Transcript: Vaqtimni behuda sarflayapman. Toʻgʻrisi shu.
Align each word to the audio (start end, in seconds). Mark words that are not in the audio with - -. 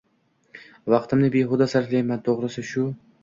Vaqtimni 0.93 1.29
behuda 1.37 1.69
sarflayapman. 1.75 2.25
Toʻgʻrisi 2.31 2.65
shu. 2.73 2.89